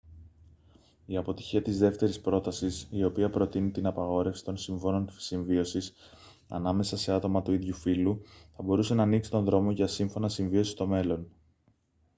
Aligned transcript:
η 1.05 1.17
αποτυχία 1.17 1.61
της 1.61 1.77
δεύτερης 1.77 2.19
πρότασης 2.21 2.87
η 2.91 3.03
οποία 3.03 3.29
προτείνει 3.29 3.71
την 3.71 3.85
απαγόρευση 3.85 4.43
των 4.43 4.57
συμφώνων 4.57 5.09
συμβίωσης 5.17 5.93
ανάμεσα 6.47 6.97
σε 6.97 7.11
άτομα 7.13 7.41
του 7.41 7.53
ίδιου 7.53 7.73
φύλου 7.73 8.21
θα 8.55 8.63
μπορούσε 8.63 8.93
να 8.93 9.03
ανοίξει 9.03 9.31
τον 9.31 9.43
δρόμο 9.43 9.71
για 9.71 9.87
σύμφωνα 9.87 10.29
συμβίωσης 10.29 10.71
στο 10.73 10.87
μέλλον 10.87 11.27